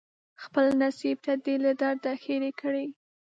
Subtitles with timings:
[0.43, 2.87] خپل نصیب ته دې له درده ښیرې کړي